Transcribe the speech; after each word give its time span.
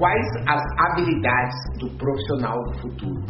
Quais 0.00 0.26
as 0.48 0.62
habilidades 0.78 1.56
do 1.78 1.90
profissional 1.98 2.56
do 2.64 2.80
futuro? 2.80 3.22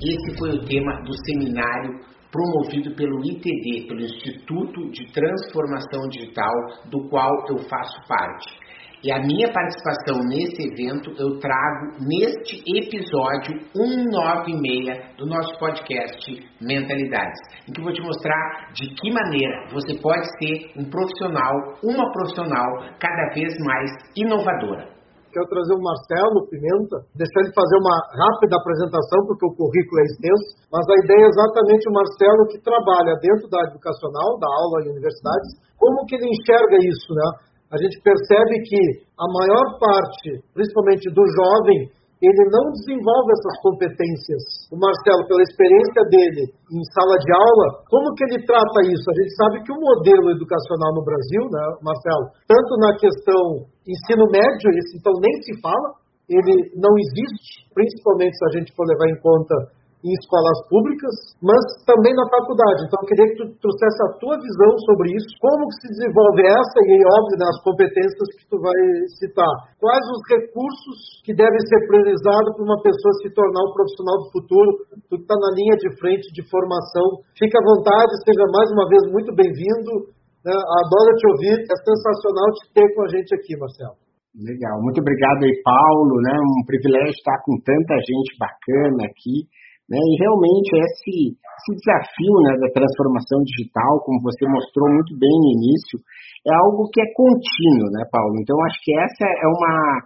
Esse 0.00 0.38
foi 0.38 0.50
o 0.50 0.64
tema 0.66 1.02
do 1.02 1.12
seminário 1.26 1.98
promovido 2.30 2.94
pelo 2.94 3.18
ITD, 3.24 3.88
pelo 3.88 4.02
Instituto 4.02 4.88
de 4.92 5.12
Transformação 5.12 6.08
Digital, 6.08 6.54
do 6.92 7.08
qual 7.08 7.28
eu 7.48 7.58
faço 7.68 8.00
parte. 8.06 8.56
E 9.02 9.10
a 9.10 9.18
minha 9.18 9.52
participação 9.52 10.22
nesse 10.28 10.62
evento 10.62 11.10
eu 11.18 11.40
trago 11.40 11.98
neste 11.98 12.62
episódio 12.72 13.58
196 13.74 15.16
do 15.18 15.26
nosso 15.26 15.58
podcast 15.58 16.22
Mentalidades, 16.60 17.40
em 17.68 17.72
que 17.72 17.80
eu 17.80 17.84
vou 17.84 17.92
te 17.92 18.00
mostrar 18.00 18.70
de 18.74 18.94
que 18.94 19.10
maneira 19.10 19.66
você 19.72 19.98
pode 20.00 20.24
ser 20.38 20.70
um 20.76 20.88
profissional, 20.88 21.52
uma 21.82 22.12
profissional 22.12 22.68
cada 23.00 23.34
vez 23.34 23.52
mais 23.66 23.90
inovadora. 24.16 24.91
Quero 25.32 25.48
trazer 25.48 25.72
o 25.72 25.80
Marcelo 25.80 26.44
Pimenta, 26.52 27.08
deixar 27.16 27.40
ele 27.40 27.56
fazer 27.56 27.78
uma 27.80 27.96
rápida 28.20 28.52
apresentação, 28.60 29.24
porque 29.24 29.48
o 29.48 29.56
currículo 29.56 29.96
é 29.96 30.06
extenso, 30.12 30.46
mas 30.68 30.84
a 30.84 30.96
ideia 31.08 31.24
é 31.24 31.32
exatamente 31.32 31.88
o 31.88 31.96
Marcelo 31.96 32.42
que 32.52 32.60
trabalha 32.60 33.16
dentro 33.16 33.48
da 33.48 33.64
educacional, 33.72 34.36
da 34.36 34.44
aula 34.44 34.84
em 34.84 34.92
universidades, 34.92 35.56
como 35.80 36.04
que 36.04 36.20
ele 36.20 36.28
enxerga 36.28 36.76
isso, 36.84 37.10
né? 37.16 37.48
A 37.72 37.80
gente 37.80 37.96
percebe 38.04 38.60
que 38.68 38.80
a 39.16 39.24
maior 39.32 39.80
parte, 39.80 40.44
principalmente 40.52 41.08
do 41.08 41.24
jovem, 41.24 41.88
ele 42.22 42.44
não 42.54 42.70
desenvolve 42.70 43.34
essas 43.34 43.56
competências. 43.66 44.70
O 44.70 44.78
Marcelo, 44.78 45.26
pela 45.26 45.42
experiência 45.42 46.02
dele 46.06 46.54
em 46.70 46.82
sala 46.94 47.18
de 47.18 47.30
aula, 47.34 47.82
como 47.90 48.14
que 48.14 48.22
ele 48.30 48.46
trata 48.46 48.78
isso? 48.86 49.06
A 49.10 49.16
gente 49.18 49.32
sabe 49.34 49.54
que 49.66 49.74
o 49.74 49.82
modelo 49.82 50.30
educacional 50.30 50.94
no 50.94 51.02
Brasil, 51.02 51.42
né, 51.50 51.64
Marcelo, 51.82 52.30
tanto 52.46 52.72
na 52.78 52.94
questão 52.94 53.66
ensino 53.82 54.30
médio, 54.30 54.70
esse 54.78 54.94
então 55.02 55.12
nem 55.18 55.34
se 55.42 55.58
fala, 55.58 55.98
ele 56.30 56.70
não 56.78 56.94
existe, 56.94 57.66
principalmente 57.74 58.38
se 58.38 58.44
a 58.46 58.52
gente 58.54 58.70
for 58.78 58.86
levar 58.86 59.10
em 59.10 59.18
conta 59.18 59.81
em 60.02 60.12
escolas 60.18 60.58
públicas, 60.66 61.14
mas 61.38 61.62
também 61.86 62.10
na 62.10 62.26
faculdade. 62.26 62.86
Então, 62.86 62.98
eu 62.98 63.08
queria 63.08 63.28
que 63.30 63.38
tu 63.38 63.46
trouxesse 63.62 64.00
a 64.02 64.12
tua 64.18 64.34
visão 64.34 64.70
sobre 64.82 65.14
isso, 65.14 65.30
como 65.38 65.70
que 65.70 65.78
se 65.78 65.88
desenvolve 65.94 66.42
essa 66.42 66.78
e, 66.82 66.94
óbvio, 67.06 67.38
nas 67.38 67.56
competências 67.62 68.28
que 68.34 68.46
tu 68.50 68.58
vai 68.58 68.80
citar. 69.22 69.54
Quais 69.78 70.04
os 70.10 70.20
recursos 70.26 70.98
que 71.22 71.30
devem 71.30 71.62
ser 71.70 71.80
priorizados 71.86 72.50
para 72.58 72.66
uma 72.66 72.82
pessoa 72.82 73.12
se 73.22 73.30
tornar 73.30 73.62
um 73.62 73.74
profissional 73.78 74.16
do 74.26 74.28
futuro? 74.34 74.70
Tu 75.06 75.14
que 75.16 75.22
está 75.22 75.38
na 75.38 75.50
linha 75.54 75.76
de 75.78 75.88
frente 76.02 76.26
de 76.34 76.42
formação, 76.50 77.22
fica 77.38 77.54
à 77.54 77.64
vontade, 77.64 78.10
seja 78.26 78.42
mais 78.50 78.68
uma 78.74 78.86
vez 78.90 79.02
muito 79.06 79.30
bem-vindo. 79.38 80.10
Né? 80.42 80.50
Adoro 80.50 81.14
te 81.14 81.26
ouvir, 81.30 81.56
é 81.62 81.76
sensacional 81.78 82.46
te 82.58 82.62
ter 82.74 82.86
com 82.94 83.06
a 83.06 83.08
gente 83.08 83.30
aqui, 83.38 83.54
Marcelo. 83.54 84.02
Legal, 84.32 84.80
muito 84.80 84.98
obrigado 84.98 85.44
aí, 85.44 85.54
Paulo, 85.62 86.16
né? 86.24 86.32
Um 86.32 86.64
privilégio 86.64 87.12
estar 87.12 87.36
com 87.44 87.52
tanta 87.60 87.94
gente 88.00 88.32
bacana 88.40 89.04
aqui. 89.04 89.44
Né? 89.90 89.98
E 89.98 90.12
realmente 90.18 90.70
esse, 90.78 91.34
esse 91.36 91.70
desafio 91.78 92.34
né, 92.46 92.56
da 92.58 92.70
transformação 92.72 93.42
digital, 93.44 94.00
como 94.06 94.22
você 94.22 94.46
mostrou 94.48 94.88
muito 94.88 95.12
bem 95.18 95.30
no 95.30 95.50
início, 95.58 95.98
é 96.46 96.54
algo 96.54 96.88
que 96.90 97.00
é 97.00 97.08
contínuo, 97.14 97.90
né, 97.92 98.02
Paulo? 98.10 98.34
Então 98.40 98.56
acho 98.66 98.78
que 98.82 98.92
essa 98.98 99.24
é 99.26 99.48
uma 99.48 100.02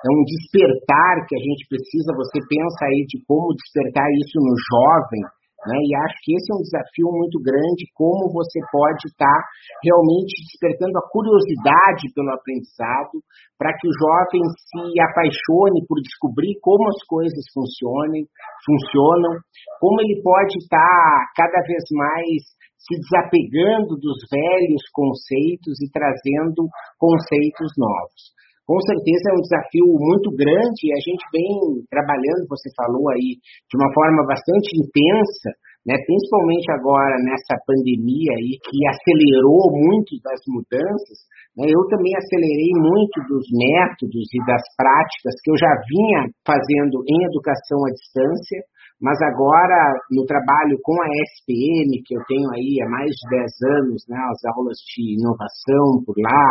é 0.00 0.08
um 0.08 0.24
despertar 0.24 1.28
que 1.28 1.36
a 1.36 1.42
gente 1.44 1.68
precisa. 1.68 2.16
Você 2.16 2.40
pensa 2.48 2.80
aí 2.88 3.04
de 3.04 3.20
como 3.28 3.52
despertar 3.52 4.08
isso 4.16 4.40
no 4.40 4.54
jovem, 4.56 5.22
né? 5.66 5.76
E 5.76 5.90
acho 5.92 6.16
que 6.24 6.32
esse 6.32 6.48
é 6.48 6.56
um 6.56 6.64
desafio 6.64 7.08
muito 7.12 7.36
grande, 7.40 7.84
como 7.92 8.32
você 8.32 8.60
pode 8.72 9.04
estar 9.08 9.40
realmente 9.84 10.32
despertando 10.48 10.96
a 10.96 11.08
curiosidade 11.12 12.08
pelo 12.16 12.32
aprendizado, 12.32 13.20
para 13.60 13.76
que 13.76 13.84
o 13.84 13.96
jovem 13.98 14.40
se 14.40 14.80
apaixone 15.04 15.84
por 15.84 16.00
descobrir 16.00 16.56
como 16.64 16.88
as 16.88 17.00
coisas 17.04 17.44
funcionem, 17.52 18.24
funcionam, 18.64 19.36
como 19.80 20.00
ele 20.00 20.20
pode 20.24 20.56
estar 20.56 21.28
cada 21.36 21.60
vez 21.68 21.84
mais 21.92 22.40
se 22.80 22.96
desapegando 22.96 24.00
dos 24.00 24.24
velhos 24.32 24.84
conceitos 24.96 25.76
e 25.84 25.90
trazendo 25.92 26.64
conceitos 26.96 27.76
novos 27.76 28.39
com 28.70 28.78
certeza 28.86 29.34
é 29.34 29.34
um 29.34 29.42
desafio 29.42 29.88
muito 29.98 30.30
grande 30.30 30.78
e 30.86 30.94
a 30.94 31.00
gente 31.02 31.26
vem 31.34 31.82
trabalhando, 31.90 32.46
você 32.46 32.70
falou 32.78 33.10
aí, 33.10 33.34
de 33.66 33.74
uma 33.74 33.90
forma 33.90 34.22
bastante 34.30 34.78
intensa, 34.78 35.50
né, 35.82 35.98
principalmente 36.06 36.70
agora 36.70 37.18
nessa 37.18 37.58
pandemia 37.66 38.30
aí 38.38 38.62
que 38.62 38.78
acelerou 38.86 39.74
muito 39.74 40.14
das 40.22 40.38
mudanças, 40.46 41.18
né, 41.58 41.66
eu 41.66 41.82
também 41.90 42.14
acelerei 42.14 42.70
muito 42.78 43.18
dos 43.26 43.42
métodos 43.50 44.26
e 44.30 44.38
das 44.46 44.62
práticas 44.78 45.34
que 45.42 45.50
eu 45.50 45.58
já 45.58 45.72
vinha 45.90 46.30
fazendo 46.46 47.02
em 47.10 47.26
educação 47.26 47.82
à 47.82 47.90
distância, 47.90 48.62
mas 49.02 49.18
agora 49.34 49.98
no 50.14 50.22
trabalho 50.30 50.78
com 50.84 50.94
a 50.94 51.10
SPM, 51.34 51.90
que 52.06 52.14
eu 52.14 52.22
tenho 52.28 52.46
aí 52.54 52.78
há 52.84 52.88
mais 52.88 53.10
de 53.10 53.24
10 53.34 53.82
anos, 53.82 53.98
né, 54.06 54.14
as 54.30 54.40
aulas 54.54 54.78
de 54.78 55.18
inovação 55.18 56.06
por 56.06 56.14
lá, 56.22 56.46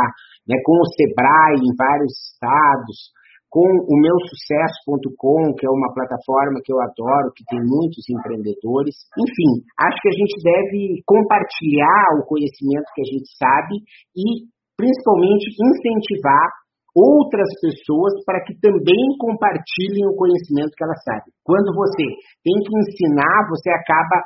né, 0.49 0.57
com 0.65 0.73
o 0.73 0.89
Sebrae 0.97 1.61
em 1.61 1.73
vários 1.77 2.09
estados, 2.33 3.13
com 3.49 3.65
o 3.65 3.95
meu 4.01 4.17
sucesso.com, 4.29 5.53
que 5.57 5.65
é 5.65 5.69
uma 5.69 5.93
plataforma 5.93 6.61
que 6.65 6.73
eu 6.73 6.81
adoro, 6.81 7.33
que 7.33 7.45
tem 7.49 7.61
muitos 7.61 8.05
empreendedores. 8.09 8.93
Enfim, 9.17 9.51
acho 9.77 9.97
que 10.01 10.09
a 10.09 10.17
gente 10.17 10.35
deve 10.41 10.79
compartilhar 11.05 12.17
o 12.21 12.25
conhecimento 12.29 12.89
que 12.93 13.01
a 13.01 13.09
gente 13.09 13.29
sabe 13.37 13.73
e 14.17 14.49
principalmente 14.77 15.49
incentivar 15.53 16.49
outras 16.93 17.49
pessoas 17.61 18.13
para 18.25 18.41
que 18.45 18.53
também 18.61 19.05
compartilhem 19.17 20.05
o 20.09 20.17
conhecimento 20.17 20.73
que 20.73 20.85
elas 20.85 21.01
sabem. 21.05 21.33
Quando 21.45 21.73
você 21.73 22.05
tem 22.45 22.57
que 22.61 22.73
ensinar, 22.73 23.49
você 23.49 23.69
acaba 23.69 24.17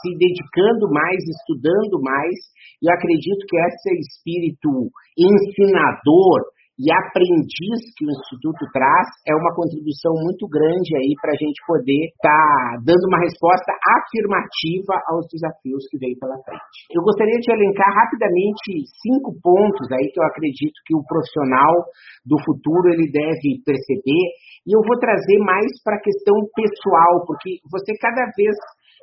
se 0.00 0.10
dedicando 0.16 0.88
mais, 0.90 1.20
estudando 1.22 2.00
mais, 2.02 2.34
e 2.82 2.90
acredito 2.90 3.44
que 3.46 3.56
esse 3.56 3.90
espírito 4.00 4.90
ensinador 5.16 6.50
e 6.80 6.88
aprendiz 6.88 7.92
que 7.92 8.08
o 8.08 8.12
Instituto 8.16 8.64
traz 8.72 9.04
é 9.28 9.36
uma 9.36 9.52
contribuição 9.52 10.16
muito 10.16 10.48
grande 10.48 10.96
aí 10.96 11.12
para 11.20 11.36
a 11.36 11.36
gente 11.36 11.60
poder 11.68 12.08
estar 12.08 12.80
tá 12.80 12.80
dando 12.80 13.04
uma 13.04 13.20
resposta 13.20 13.68
afirmativa 14.00 14.96
aos 15.12 15.28
desafios 15.28 15.84
que 15.92 16.00
vem 16.00 16.16
pela 16.16 16.40
frente. 16.40 16.88
Eu 16.88 17.04
gostaria 17.04 17.36
de 17.36 17.52
elencar 17.52 17.92
rapidamente 17.92 18.88
cinco 18.96 19.36
pontos 19.44 19.92
aí 19.92 20.08
que 20.08 20.24
eu 20.24 20.24
acredito 20.24 20.80
que 20.88 20.96
o 20.96 21.04
profissional 21.04 21.84
do 22.24 22.40
futuro 22.48 22.88
ele 22.96 23.12
deve 23.12 23.60
perceber 23.60 24.24
e 24.64 24.72
eu 24.72 24.80
vou 24.80 24.96
trazer 24.96 25.36
mais 25.44 25.68
para 25.84 26.00
a 26.00 26.04
questão 26.04 26.32
pessoal, 26.56 27.28
porque 27.28 27.60
você 27.68 27.92
cada 28.00 28.24
vez 28.32 28.56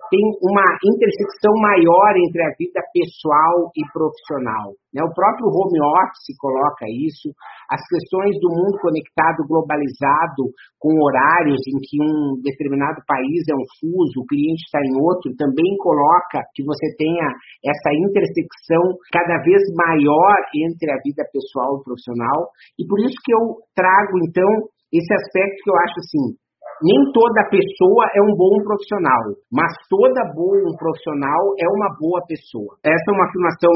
tem 0.10 0.24
uma 0.40 0.68
intersecção 0.84 1.54
maior 1.60 2.16
entre 2.16 2.42
a 2.44 2.52
vida 2.56 2.80
pessoal 2.94 3.72
e 3.76 3.82
profissional. 3.92 4.72
Né? 4.96 5.04
O 5.04 5.12
próprio 5.12 5.52
home 5.52 5.80
office 5.84 6.32
coloca 6.40 6.88
isso, 6.88 7.28
as 7.70 7.82
questões 7.84 8.40
do 8.40 8.50
mundo 8.50 8.80
conectado, 8.80 9.44
globalizado, 9.48 10.48
com 10.80 10.96
horários 11.04 11.60
em 11.68 11.78
que 11.84 12.00
um 12.00 12.40
determinado 12.40 13.04
país 13.04 13.44
é 13.52 13.56
um 13.56 13.68
fuso, 13.80 14.24
o 14.24 14.28
cliente 14.28 14.64
está 14.64 14.80
em 14.80 14.96
outro, 14.96 15.36
também 15.36 15.76
coloca 15.84 16.40
que 16.56 16.64
você 16.64 16.88
tenha 16.96 17.28
essa 17.68 17.92
intersecção 17.92 18.96
cada 19.12 19.44
vez 19.44 19.62
maior 19.76 20.36
entre 20.56 20.88
a 20.92 21.02
vida 21.04 21.28
pessoal 21.36 21.78
e 21.78 21.84
profissional. 21.84 22.48
E 22.80 22.88
por 22.88 23.00
isso 23.04 23.18
que 23.26 23.34
eu 23.36 23.60
trago, 23.76 24.16
então, 24.24 24.72
esse 24.88 25.12
aspecto 25.14 25.58
que 25.64 25.70
eu 25.70 25.78
acho 25.84 25.98
assim, 26.00 26.26
nem 26.84 27.00
toda 27.12 27.50
pessoa 27.50 28.04
é 28.14 28.22
um 28.22 28.36
bom 28.38 28.56
profissional, 28.64 29.24
mas 29.52 29.72
toda 29.90 30.34
boa 30.34 30.70
profissional 30.78 31.42
é 31.58 31.68
uma 31.70 31.90
boa 31.98 32.22
pessoa. 32.28 32.78
Essa 32.86 33.08
é 33.10 33.14
uma 33.14 33.26
afirmação 33.26 33.74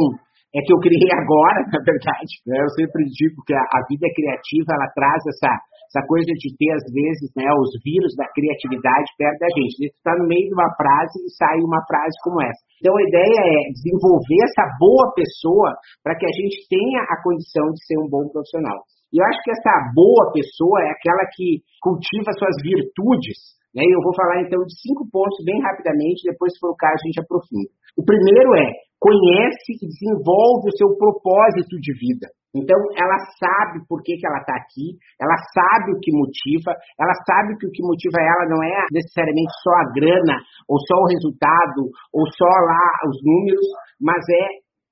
é 0.52 0.60
que 0.60 0.72
eu 0.72 0.80
criei 0.84 1.12
agora, 1.16 1.64
na 1.72 1.80
verdade. 1.80 2.34
Né? 2.46 2.60
Eu 2.60 2.72
sempre 2.76 3.04
digo 3.08 3.40
que 3.48 3.56
a, 3.56 3.64
a 3.64 3.80
vida 3.88 4.08
criativa 4.12 4.76
ela 4.76 4.90
traz 4.92 5.22
essa, 5.24 5.52
essa 5.88 6.04
coisa 6.08 6.28
de 6.28 6.48
ter, 6.60 6.72
às 6.76 6.86
vezes, 6.92 7.32
né, 7.36 7.48
os 7.56 7.72
vírus 7.84 8.12
da 8.20 8.28
criatividade 8.36 9.08
perto 9.16 9.40
da 9.40 9.52
gente. 9.56 9.72
Você 9.80 9.88
está 9.88 10.14
no 10.20 10.28
meio 10.28 10.48
de 10.48 10.56
uma 10.56 10.70
frase 10.76 11.16
e 11.24 11.32
sai 11.40 11.58
uma 11.64 11.80
frase 11.88 12.16
como 12.24 12.44
essa. 12.44 12.62
Então, 12.84 12.94
a 12.96 13.04
ideia 13.04 13.40
é 13.48 13.72
desenvolver 13.72 14.42
essa 14.44 14.66
boa 14.76 15.08
pessoa 15.16 15.72
para 16.04 16.16
que 16.20 16.28
a 16.28 16.34
gente 16.36 16.68
tenha 16.68 17.00
a 17.08 17.16
condição 17.24 17.72
de 17.72 17.80
ser 17.88 17.98
um 18.04 18.10
bom 18.12 18.28
profissional. 18.28 18.84
E 19.12 19.20
eu 19.20 19.26
acho 19.28 19.40
que 19.44 19.52
essa 19.52 19.92
boa 19.94 20.32
pessoa 20.32 20.80
é 20.82 20.90
aquela 20.96 21.28
que 21.36 21.62
cultiva 21.84 22.32
suas 22.34 22.56
virtudes. 22.64 23.60
Né? 23.76 23.84
E 23.84 23.92
eu 23.92 24.02
vou 24.04 24.16
falar 24.16 24.42
então 24.42 24.60
de 24.64 24.76
cinco 24.80 25.08
pontos 25.12 25.40
bem 25.44 25.60
rapidamente, 25.62 26.28
depois, 26.28 26.52
se 26.54 26.60
for 26.60 26.72
o 26.72 26.80
caso, 26.80 27.00
a 27.00 27.08
gente 27.08 27.20
aprofunda. 27.20 27.70
O 27.96 28.04
primeiro 28.04 28.56
é 28.56 28.68
conhece 29.02 29.82
e 29.82 29.88
desenvolve 29.90 30.70
o 30.70 30.78
seu 30.78 30.94
propósito 30.96 31.74
de 31.82 31.92
vida. 31.98 32.30
Então, 32.54 32.78
ela 33.00 33.18
sabe 33.40 33.80
por 33.88 34.04
que, 34.04 34.20
que 34.20 34.28
ela 34.28 34.44
está 34.44 34.54
aqui, 34.60 35.00
ela 35.16 35.34
sabe 35.56 35.96
o 35.96 36.00
que 36.04 36.12
motiva, 36.12 36.76
ela 37.00 37.16
sabe 37.24 37.56
que 37.56 37.66
o 37.66 37.72
que 37.72 37.82
motiva 37.82 38.20
ela 38.20 38.46
não 38.52 38.62
é 38.62 38.86
necessariamente 38.92 39.50
só 39.64 39.72
a 39.72 39.90
grana, 39.96 40.36
ou 40.68 40.78
só 40.84 41.00
o 41.00 41.10
resultado, 41.10 41.88
ou 42.12 42.28
só 42.28 42.52
lá 42.68 42.86
os 43.08 43.18
números, 43.24 43.68
mas 44.04 44.20
é 44.20 44.46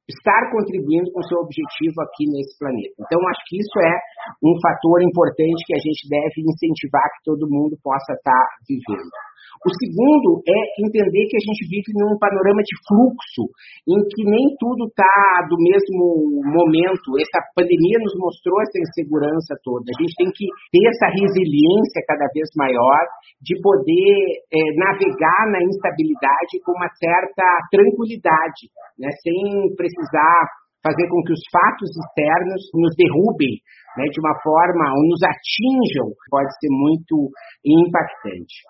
estar 0.09 0.49
contribuindo 0.49 1.11
com 1.13 1.21
o 1.21 1.27
seu 1.29 1.37
objetivo 1.45 2.01
aqui 2.01 2.25
nesse 2.25 2.57
planeta. 2.57 2.97
Então, 2.97 3.21
acho 3.29 3.43
que 3.45 3.61
isso 3.61 3.77
é 3.79 3.93
um 4.41 4.57
fator 4.57 4.99
importante 5.05 5.61
que 5.65 5.75
a 5.77 5.81
gente 5.81 6.09
deve 6.09 6.37
incentivar 6.41 7.05
que 7.13 7.23
todo 7.29 7.49
mundo 7.49 7.77
possa 7.81 8.17
estar 8.17 8.45
vivendo. 8.65 9.13
O 9.59 9.69
segundo 9.75 10.39
é 10.47 10.59
entender 10.87 11.27
que 11.27 11.35
a 11.35 11.43
gente 11.43 11.67
vive 11.67 11.91
num 11.99 12.15
panorama 12.15 12.63
de 12.63 12.75
fluxo, 12.87 13.43
em 13.91 13.99
que 14.07 14.23
nem 14.23 14.55
tudo 14.55 14.87
está 14.87 15.43
do 15.51 15.59
mesmo 15.59 16.39
momento. 16.47 17.19
Essa 17.19 17.43
pandemia 17.51 17.99
nos 17.99 18.15
mostrou 18.15 18.55
essa 18.63 18.79
insegurança 18.79 19.59
toda. 19.59 19.83
A 19.83 19.97
gente 19.99 20.15
tem 20.15 20.31
que 20.31 20.47
ter 20.71 20.83
essa 20.87 21.11
resiliência 21.11 21.99
cada 22.07 22.23
vez 22.31 22.47
maior 22.55 23.03
de 23.43 23.59
poder 23.59 24.47
é, 24.47 24.59
navegar 24.79 25.43
na 25.51 25.59
instabilidade 25.67 26.63
com 26.63 26.71
uma 26.71 26.87
certa 26.95 27.43
tranquilidade, 27.67 28.71
né, 28.95 29.11
sem 29.19 29.75
precisar 29.75 30.59
fazer 30.79 31.07
com 31.11 31.19
que 31.27 31.35
os 31.35 31.43
fatos 31.51 31.91
externos 31.91 32.63
nos 32.71 32.95
derrubem 32.95 33.59
né, 33.99 34.07
de 34.07 34.19
uma 34.23 34.35
forma 34.39 34.85
ou 34.95 35.03
nos 35.11 35.21
atinjam, 35.23 36.07
pode 36.31 36.51
ser 36.55 36.71
muito 36.71 37.27
impactante. 37.65 38.63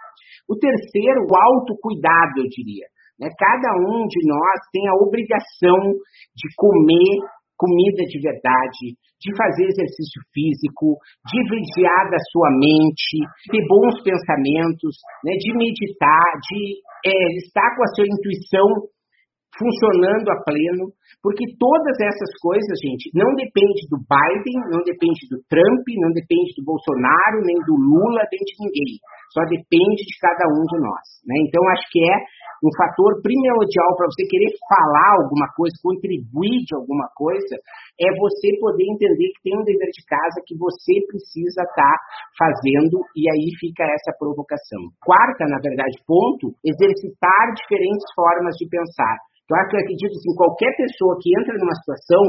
O 0.50 0.58
terceiro, 0.58 1.30
o 1.30 1.36
autocuidado, 1.38 2.42
eu 2.42 2.50
diria. 2.50 2.90
Né? 3.20 3.30
Cada 3.38 3.70
um 3.86 4.08
de 4.08 4.20
nós 4.26 4.58
tem 4.74 4.88
a 4.90 4.98
obrigação 4.98 5.94
de 6.34 6.48
comer 6.58 7.22
comida 7.60 8.08
de 8.08 8.18
verdade, 8.24 8.96
de 9.20 9.36
fazer 9.36 9.68
exercício 9.68 10.24
físico, 10.32 10.96
de 11.28 11.44
vigiar 11.44 12.08
da 12.08 12.18
sua 12.32 12.50
mente, 12.56 13.20
ter 13.52 13.60
bons 13.68 14.00
pensamentos, 14.02 14.96
né? 15.28 15.36
de 15.36 15.52
meditar, 15.52 16.32
de 16.48 16.80
é, 17.04 17.36
estar 17.44 17.76
com 17.76 17.84
a 17.84 17.92
sua 17.94 18.08
intuição 18.08 18.88
funcionando 19.60 20.32
a 20.32 20.40
pleno, 20.48 20.88
porque 21.20 21.44
todas 21.60 21.96
essas 22.00 22.32
coisas, 22.40 22.80
gente, 22.80 23.12
não 23.12 23.28
depende 23.36 23.84
do 23.92 24.00
Biden, 24.00 24.58
não 24.72 24.80
depende 24.88 25.28
do 25.28 25.44
Trump, 25.52 25.86
não 26.00 26.16
depende 26.16 26.56
do 26.56 26.64
Bolsonaro, 26.64 27.44
nem 27.44 27.60
do 27.68 27.76
Lula, 27.76 28.24
nem 28.32 28.40
de 28.40 28.56
ninguém. 28.64 28.96
Só 29.36 29.44
depende 29.52 30.02
de 30.08 30.16
cada 30.24 30.48
um 30.48 30.64
de 30.64 30.78
nós. 30.80 31.06
Né? 31.28 31.36
Então, 31.46 31.62
acho 31.76 31.86
que 31.92 32.00
é 32.00 32.18
um 32.64 32.72
fator 32.76 33.24
primordial 33.24 33.92
para 33.96 34.08
você 34.12 34.28
querer 34.28 34.52
falar 34.68 35.24
alguma 35.24 35.48
coisa, 35.56 35.76
contribuir 35.80 36.60
de 36.68 36.76
alguma 36.76 37.08
coisa, 37.16 37.56
é 38.00 38.08
você 38.20 38.56
poder 38.60 38.84
entender 38.84 39.32
que 39.36 39.44
tem 39.44 39.56
um 39.56 39.64
dever 39.64 39.92
de 39.92 40.04
casa 40.04 40.44
que 40.44 40.56
você 40.60 41.00
precisa 41.08 41.64
estar 41.64 41.76
tá 41.76 41.96
fazendo, 42.36 43.00
e 43.16 43.32
aí 43.32 43.48
fica 43.60 43.88
essa 43.88 44.12
provocação. 44.20 44.92
Quarta, 45.00 45.48
na 45.48 45.60
verdade, 45.64 46.04
ponto, 46.04 46.52
exercitar 46.64 47.56
diferentes 47.56 48.08
formas 48.16 48.56
de 48.60 48.68
pensar. 48.68 49.16
Claro 49.50 49.66
que 49.66 49.76
eu 49.76 49.82
acredito 49.82 50.14
assim, 50.14 50.34
qualquer 50.38 50.72
pessoa 50.78 51.18
que 51.18 51.34
entra 51.34 51.58
numa 51.58 51.74
situação, 51.82 52.24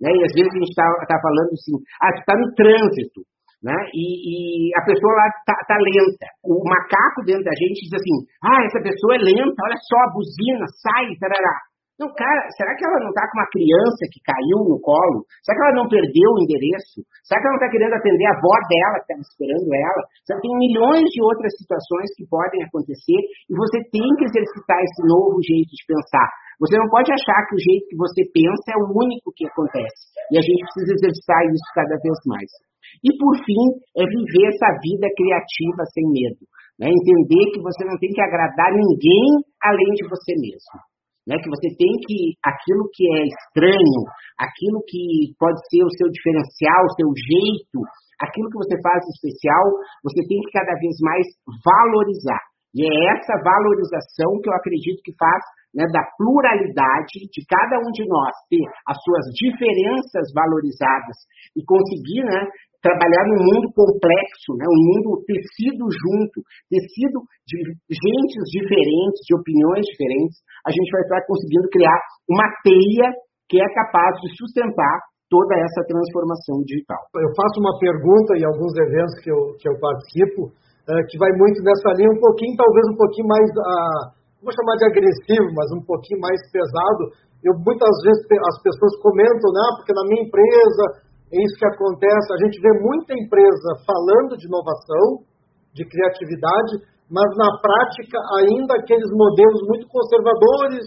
né, 0.00 0.08
e 0.08 0.20
às 0.24 0.32
vezes 0.32 0.48
a 0.48 0.58
gente 0.58 0.72
está 0.72 0.88
tá 1.04 1.20
falando 1.20 1.52
assim, 1.52 1.76
ah, 2.00 2.12
tu 2.16 2.20
está 2.24 2.34
no 2.40 2.48
trânsito, 2.56 3.20
né, 3.60 3.76
e, 3.92 4.04
e 4.24 4.34
a 4.72 4.82
pessoa 4.88 5.12
lá 5.12 5.28
está 5.28 5.52
tá 5.68 5.76
lenta. 5.76 6.26
O 6.48 6.64
macaco 6.64 7.28
dentro 7.28 7.44
da 7.44 7.52
gente 7.52 7.84
diz 7.84 7.92
assim, 7.92 8.16
ah, 8.40 8.64
essa 8.64 8.80
pessoa 8.80 9.20
é 9.20 9.20
lenta, 9.20 9.58
olha 9.60 9.78
só, 9.84 9.98
a 10.00 10.12
buzina, 10.16 10.64
sai, 10.80 11.12
tarará. 11.20 11.72
Não, 12.00 12.08
cara, 12.08 12.42
será 12.56 12.74
que 12.74 12.82
ela 12.82 12.98
não 13.04 13.12
está 13.12 13.22
com 13.30 13.36
uma 13.38 13.52
criança 13.52 14.02
que 14.10 14.18
caiu 14.26 14.64
no 14.64 14.80
colo? 14.82 15.22
Será 15.44 15.54
que 15.54 15.62
ela 15.70 15.78
não 15.78 15.86
perdeu 15.86 16.28
o 16.34 16.40
endereço? 16.42 16.98
Será 17.22 17.38
que 17.38 17.46
ela 17.46 17.54
não 17.54 17.62
está 17.62 17.70
querendo 17.70 17.94
atender 17.94 18.26
a 18.26 18.34
avó 18.34 18.54
dela 18.66 18.96
que 18.98 19.06
estava 19.06 19.22
esperando 19.22 19.68
ela? 19.70 20.02
Será 20.26 20.34
que 20.40 20.46
tem 20.48 20.56
milhões 20.56 21.06
de 21.06 21.20
outras 21.22 21.52
situações 21.54 22.08
que 22.18 22.24
podem 22.26 22.64
acontecer 22.64 23.20
e 23.22 23.52
você 23.54 23.78
tem 23.92 24.08
que 24.18 24.24
exercitar 24.24 24.80
esse 24.82 25.02
novo 25.06 25.36
jeito 25.46 25.68
de 25.68 25.84
pensar. 25.86 26.26
Você 26.62 26.78
não 26.78 26.86
pode 26.94 27.10
achar 27.10 27.42
que 27.50 27.58
o 27.58 27.64
jeito 27.64 27.90
que 27.90 27.98
você 27.98 28.22
pensa 28.30 28.66
é 28.70 28.78
o 28.78 28.94
único 28.94 29.34
que 29.34 29.50
acontece. 29.50 30.14
E 30.30 30.38
a 30.38 30.42
gente 30.46 30.62
precisa 30.62 30.94
exercitar 30.94 31.42
isso 31.50 31.68
cada 31.74 31.98
vez 31.98 32.18
mais. 32.22 32.50
E, 33.02 33.10
por 33.18 33.34
fim, 33.42 33.82
é 33.98 34.06
viver 34.06 34.46
essa 34.46 34.70
vida 34.78 35.10
criativa 35.10 35.82
sem 35.90 36.06
medo. 36.06 36.46
Né? 36.78 36.86
Entender 36.86 37.50
que 37.50 37.58
você 37.58 37.82
não 37.82 37.98
tem 37.98 38.14
que 38.14 38.22
agradar 38.22 38.70
ninguém 38.78 39.42
além 39.58 39.90
de 39.98 40.06
você 40.06 40.38
mesmo. 40.38 40.78
Né? 41.26 41.34
Que 41.42 41.50
você 41.50 41.66
tem 41.74 41.92
que, 42.06 42.38
aquilo 42.46 42.86
que 42.94 43.10
é 43.10 43.26
estranho, 43.26 44.00
aquilo 44.38 44.78
que 44.86 45.34
pode 45.42 45.58
ser 45.66 45.82
o 45.82 45.94
seu 45.98 46.06
diferencial, 46.14 46.78
o 46.86 46.94
seu 46.94 47.10
jeito, 47.10 47.78
aquilo 48.22 48.50
que 48.54 48.62
você 48.62 48.78
faz 48.78 49.02
especial, 49.18 49.66
você 50.06 50.22
tem 50.30 50.38
que 50.46 50.54
cada 50.54 50.78
vez 50.78 50.94
mais 51.02 51.26
valorizar. 51.58 52.51
E 52.72 52.88
é 52.88 52.96
essa 53.12 53.36
valorização 53.44 54.40
que 54.40 54.48
eu 54.48 54.54
acredito 54.56 55.04
que 55.04 55.12
faz 55.16 55.42
né, 55.76 55.84
da 55.92 56.04
pluralidade 56.16 57.28
de 57.28 57.40
cada 57.44 57.80
um 57.80 57.90
de 57.92 58.04
nós 58.08 58.32
ter 58.48 58.64
as 58.88 58.96
suas 59.00 59.24
diferenças 59.36 60.32
valorizadas 60.32 61.16
e 61.56 61.60
conseguir 61.64 62.24
né, 62.24 62.48
trabalhar 62.80 63.24
num 63.28 63.40
mundo 63.40 63.68
complexo, 63.72 64.56
né, 64.56 64.64
um 64.68 64.82
mundo 64.88 65.24
tecido 65.24 65.84
junto, 65.88 66.44
tecido 66.68 67.24
de 67.44 67.56
gentes 67.88 68.44
diferentes, 68.52 69.20
de 69.24 69.32
opiniões 69.36 69.84
diferentes, 69.86 70.40
a 70.66 70.70
gente 70.72 70.90
vai 70.92 71.02
estar 71.04 71.20
conseguindo 71.28 71.68
criar 71.68 71.98
uma 72.28 72.48
teia 72.64 73.08
que 73.48 73.60
é 73.60 73.68
capaz 73.76 74.16
de 74.20 74.32
sustentar 74.36 75.12
toda 75.28 75.56
essa 75.56 75.80
transformação 75.88 76.60
digital. 76.64 77.00
Eu 77.16 77.32
faço 77.32 77.56
uma 77.60 77.78
pergunta 77.80 78.36
em 78.36 78.44
alguns 78.44 78.76
eventos 78.76 79.16
que 79.24 79.32
eu, 79.32 79.56
que 79.56 79.68
eu 79.68 79.76
participo, 79.80 80.52
que 81.08 81.16
vai 81.18 81.30
muito 81.38 81.62
nessa 81.62 81.94
linha, 81.94 82.10
um 82.10 82.20
pouquinho, 82.20 82.58
talvez 82.58 82.84
um 82.90 82.98
pouquinho 82.98 83.28
mais 83.28 83.46
uh, 83.54 84.22
vou 84.42 84.50
chamar 84.50 84.74
de 84.74 84.86
agressivo, 84.90 85.48
mas 85.54 85.70
um 85.70 85.82
pouquinho 85.86 86.18
mais 86.18 86.38
pesado. 86.50 87.14
Eu 87.42 87.54
muitas 87.58 87.94
vezes 88.02 88.22
as 88.26 88.58
pessoas 88.62 88.94
comentam, 88.98 89.48
né, 89.54 89.66
porque 89.78 89.94
na 89.94 90.04
minha 90.06 90.22
empresa 90.26 90.84
é 91.30 91.38
isso 91.38 91.58
que 91.58 91.66
acontece. 91.66 92.26
A 92.34 92.40
gente 92.46 92.58
vê 92.58 92.70
muita 92.82 93.14
empresa 93.14 93.68
falando 93.86 94.36
de 94.36 94.46
inovação, 94.46 95.26
de 95.74 95.86
criatividade, 95.86 96.82
mas 97.10 97.28
na 97.38 97.50
prática 97.58 98.18
ainda 98.42 98.74
aqueles 98.78 99.10
modelos 99.10 99.62
muito 99.66 99.86
conservadores. 99.88 100.86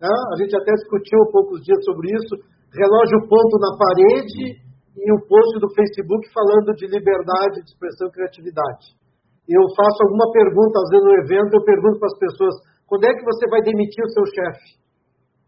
Né? 0.00 0.14
A 0.32 0.36
gente 0.38 0.54
até 0.56 0.72
discutiu 0.72 1.18
há 1.22 1.30
poucos 1.30 1.60
dias 1.62 1.78
sobre 1.84 2.10
isso. 2.14 2.34
Relógio 2.74 3.28
ponto 3.30 3.54
na 3.62 3.72
parede 3.78 4.58
e 4.98 5.08
o 5.14 5.22
post 5.26 5.58
do 5.60 5.70
Facebook 5.74 6.26
falando 6.32 6.74
de 6.74 6.86
liberdade 6.86 7.62
de 7.62 7.70
expressão 7.70 8.08
e 8.08 8.12
criatividade. 8.12 9.03
Eu 9.44 9.60
faço 9.76 9.98
alguma 10.08 10.32
pergunta, 10.32 10.80
às 10.80 10.88
vezes 10.88 11.04
no 11.04 11.14
evento, 11.20 11.52
eu 11.52 11.64
pergunto 11.64 12.00
para 12.00 12.08
as 12.08 12.18
pessoas, 12.18 12.54
quando 12.88 13.04
é 13.04 13.12
que 13.12 13.24
você 13.24 13.44
vai 13.52 13.60
demitir 13.60 14.00
o 14.04 14.12
seu 14.12 14.24
chefe? 14.32 14.80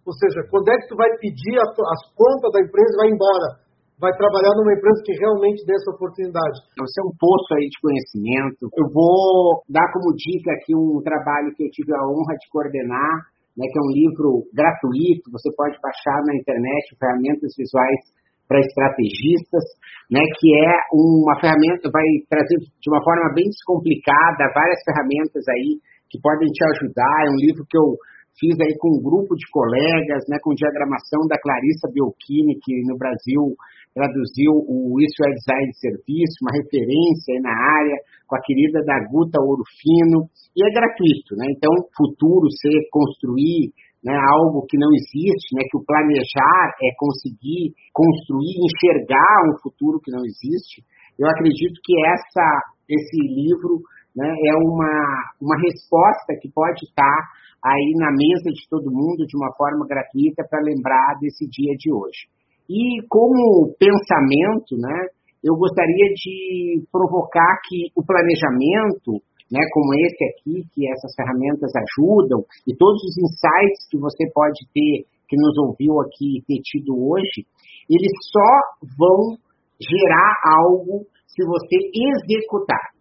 Ou 0.04 0.12
seja, 0.12 0.44
quando 0.52 0.68
é 0.68 0.76
que 0.78 0.88
tu 0.88 0.96
vai 0.96 1.10
pedir 1.18 1.56
as 1.58 2.00
contas 2.14 2.52
da 2.52 2.60
empresa 2.60 2.92
e 2.92 3.00
vai 3.00 3.08
embora? 3.10 3.48
Vai 3.96 4.12
trabalhar 4.12 4.52
numa 4.60 4.76
empresa 4.76 5.00
que 5.02 5.16
realmente 5.16 5.64
dê 5.64 5.72
essa 5.72 5.90
oportunidade. 5.96 6.60
Você 6.76 7.00
é 7.00 7.04
um 7.08 7.16
poço 7.16 7.48
aí 7.56 7.64
de 7.64 7.80
conhecimento. 7.80 8.68
Eu 8.76 8.86
vou 8.92 9.64
dar 9.72 9.88
como 9.90 10.12
dica 10.12 10.52
aqui 10.52 10.76
um 10.76 11.00
trabalho 11.00 11.50
que 11.56 11.64
eu 11.64 11.70
tive 11.72 11.96
a 11.96 12.04
honra 12.04 12.36
de 12.36 12.46
coordenar, 12.52 13.32
né, 13.56 13.64
que 13.64 13.78
é 13.80 13.82
um 13.82 13.92
livro 13.96 14.44
gratuito, 14.52 15.32
você 15.32 15.48
pode 15.56 15.80
baixar 15.80 16.20
na 16.28 16.36
internet, 16.36 16.92
ferramentas 17.00 17.56
visuais 17.56 18.00
para 18.48 18.62
estrategistas, 18.62 19.64
né, 20.10 20.22
que 20.38 20.48
é 20.54 20.70
uma 20.94 21.34
ferramenta, 21.40 21.90
vai 21.90 22.06
trazer 22.30 22.58
de 22.62 22.88
uma 22.88 23.02
forma 23.02 23.34
bem 23.34 23.46
descomplicada 23.50 24.54
várias 24.54 24.80
ferramentas 24.86 25.42
aí 25.50 25.82
que 26.08 26.20
podem 26.22 26.46
te 26.48 26.62
ajudar. 26.76 27.26
É 27.26 27.30
um 27.30 27.42
livro 27.42 27.66
que 27.68 27.76
eu 27.76 27.98
fiz 28.38 28.54
aí 28.60 28.76
com 28.78 28.94
um 28.94 29.02
grupo 29.02 29.34
de 29.34 29.46
colegas, 29.50 30.22
né, 30.28 30.38
com 30.42 30.54
diagramação 30.54 31.26
da 31.26 31.40
Clarissa 31.40 31.90
Biolchini, 31.90 32.54
que 32.62 32.86
no 32.86 32.96
Brasil 32.96 33.56
traduziu 33.96 34.52
o 34.52 35.00
Isso 35.00 35.24
é 35.24 35.32
Design 35.32 35.72
de 35.72 35.80
Serviço, 35.80 36.44
uma 36.44 36.52
referência 36.52 37.32
aí 37.32 37.40
na 37.40 37.50
área, 37.50 37.96
com 38.28 38.36
a 38.36 38.42
querida 38.44 38.84
da 38.84 39.00
Guta 39.08 39.40
Orofino, 39.40 40.28
e 40.52 40.60
é 40.60 40.70
gratuito, 40.70 41.32
né? 41.34 41.46
Então, 41.48 41.72
futuro 41.96 42.44
ser 42.60 42.76
construir 42.92 43.72
né, 44.06 44.14
algo 44.38 44.62
que 44.70 44.78
não 44.78 44.86
existe, 44.94 45.50
né, 45.58 45.66
que 45.66 45.74
o 45.74 45.82
planejar 45.82 46.66
é 46.78 46.94
conseguir 46.94 47.74
construir, 47.90 48.54
enxergar 48.62 49.50
um 49.50 49.58
futuro 49.58 49.98
que 49.98 50.14
não 50.14 50.22
existe. 50.22 50.86
Eu 51.18 51.26
acredito 51.26 51.74
que 51.82 51.90
essa, 52.06 52.46
esse 52.86 53.18
livro 53.34 53.82
né, 54.14 54.30
é 54.30 54.54
uma, 54.54 54.94
uma 55.42 55.58
resposta 55.58 56.38
que 56.40 56.46
pode 56.54 56.86
estar 56.86 57.18
aí 57.58 57.98
na 57.98 58.14
mesa 58.14 58.54
de 58.54 58.62
todo 58.70 58.94
mundo 58.94 59.26
de 59.26 59.36
uma 59.36 59.50
forma 59.58 59.82
gratuita 59.90 60.46
para 60.48 60.62
lembrar 60.62 61.18
desse 61.18 61.42
dia 61.50 61.74
de 61.74 61.90
hoje. 61.90 62.30
E 62.70 63.02
como 63.10 63.74
pensamento, 63.74 64.78
né, 64.78 65.10
eu 65.42 65.58
gostaria 65.58 66.14
de 66.14 66.86
provocar 66.92 67.58
que 67.66 67.90
o 67.90 68.06
planejamento, 68.06 69.18
né, 69.50 69.60
como 69.72 69.94
esse 69.94 70.24
aqui, 70.24 70.66
que 70.74 70.90
essas 70.90 71.14
ferramentas 71.14 71.70
ajudam, 71.74 72.44
e 72.66 72.74
todos 72.74 73.02
os 73.02 73.14
insights 73.18 73.86
que 73.90 73.98
você 73.98 74.28
pode 74.34 74.58
ter, 74.74 75.06
que 75.28 75.36
nos 75.36 75.56
ouviu 75.58 76.00
aqui 76.00 76.42
ter 76.46 76.60
tido 76.62 76.94
hoje, 76.94 77.46
eles 77.90 78.12
só 78.30 78.52
vão 78.98 79.38
gerar 79.78 80.32
algo 80.62 81.06
se 81.26 81.44
você 81.44 81.76
executar. 81.76 82.96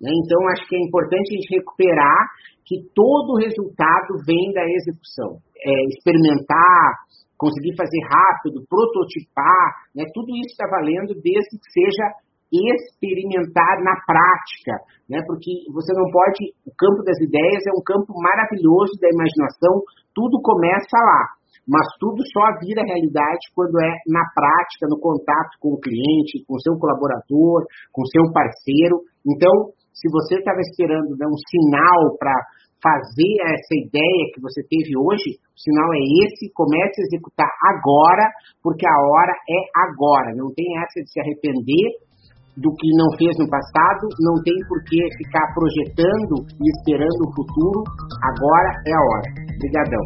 Né? 0.00 0.10
Então, 0.24 0.48
acho 0.48 0.66
que 0.68 0.76
é 0.76 0.80
importante 0.80 1.32
a 1.32 1.36
gente 1.36 1.54
recuperar 1.54 2.20
que 2.64 2.82
todo 2.94 3.38
resultado 3.38 4.18
vem 4.26 4.52
da 4.52 4.64
execução. 4.64 5.38
É, 5.56 5.72
experimentar, 5.94 7.06
conseguir 7.38 7.76
fazer 7.76 8.00
rápido, 8.04 8.64
prototipar, 8.68 9.66
né? 9.94 10.04
tudo 10.12 10.34
isso 10.36 10.52
está 10.52 10.66
valendo 10.68 11.14
desde 11.14 11.58
que 11.58 11.70
seja 11.72 12.04
experimentar 12.52 13.82
na 13.82 13.94
prática, 14.06 14.74
né? 15.10 15.18
porque 15.26 15.50
você 15.72 15.92
não 15.94 16.06
pode, 16.10 16.54
o 16.66 16.72
campo 16.74 17.02
das 17.02 17.18
ideias 17.18 17.62
é 17.66 17.72
um 17.74 17.82
campo 17.82 18.14
maravilhoso 18.14 18.94
da 19.00 19.10
imaginação, 19.10 19.82
tudo 20.14 20.40
começa 20.42 20.96
lá, 20.96 21.36
mas 21.66 21.86
tudo 21.98 22.22
só 22.30 22.62
vira 22.62 22.86
realidade 22.86 23.50
quando 23.54 23.74
é 23.82 23.92
na 24.06 24.22
prática, 24.30 24.86
no 24.86 24.98
contato 25.02 25.58
com 25.58 25.74
o 25.74 25.80
cliente, 25.82 26.46
com 26.46 26.54
o 26.54 26.62
seu 26.62 26.78
colaborador, 26.78 27.66
com 27.90 28.02
o 28.02 28.10
seu 28.14 28.30
parceiro. 28.30 29.02
Então, 29.26 29.74
se 29.90 30.06
você 30.06 30.38
estava 30.38 30.62
esperando 30.62 31.18
né, 31.18 31.26
um 31.26 31.40
sinal 31.50 32.14
para 32.18 32.34
fazer 32.78 33.34
essa 33.50 33.74
ideia 33.74 34.30
que 34.30 34.40
você 34.40 34.62
teve 34.62 34.94
hoje, 34.94 35.42
o 35.42 35.58
sinal 35.58 35.90
é 35.90 36.02
esse, 36.22 36.52
comece 36.54 37.02
a 37.02 37.06
executar 37.10 37.50
agora, 37.66 38.30
porque 38.62 38.86
a 38.86 38.98
hora 39.10 39.34
é 39.34 39.60
agora. 39.74 40.36
Não 40.36 40.54
tem 40.54 40.78
essa 40.78 41.02
de 41.02 41.10
se 41.10 41.18
arrepender 41.18 42.05
do 42.56 42.72
que 42.80 42.88
não 42.96 43.08
fez 43.20 43.32
no 43.36 43.48
passado, 43.52 44.04
não 44.24 44.36
tem 44.40 44.56
por 44.68 44.80
que 44.88 44.96
ficar 45.20 45.44
projetando 45.52 46.34
e 46.56 46.64
esperando 46.80 47.20
o 47.28 47.32
futuro. 47.36 47.80
Agora 48.32 48.70
é 48.88 48.92
a 48.96 49.02
hora. 49.04 49.28
Obrigadão. 49.56 50.04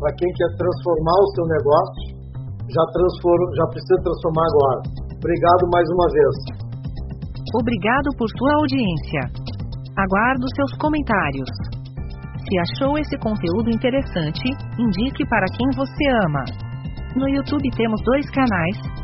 Para 0.00 0.12
quem 0.16 0.30
quer 0.32 0.50
transformar 0.56 1.18
o 1.20 1.30
seu 1.36 1.46
negócio, 1.52 2.22
já, 2.72 2.84
transforma, 2.96 3.46
já 3.54 3.66
precisa 3.76 3.98
transformar 4.02 4.46
agora. 4.48 4.80
Obrigado 5.20 5.62
mais 5.68 5.86
uma 5.92 6.06
vez. 6.16 6.36
Obrigado 7.60 8.08
por 8.16 8.28
sua 8.40 8.52
audiência. 8.56 9.22
Aguardo 9.92 10.46
seus 10.56 10.72
comentários. 10.80 11.50
Se 12.48 12.54
achou 12.58 12.98
esse 12.98 13.16
conteúdo 13.20 13.68
interessante, 13.70 14.48
indique 14.80 15.28
para 15.28 15.46
quem 15.56 15.68
você 15.76 16.04
ama. 16.24 16.44
No 17.14 17.28
YouTube 17.28 17.68
temos 17.76 18.00
dois 18.04 18.24
canais, 18.30 18.76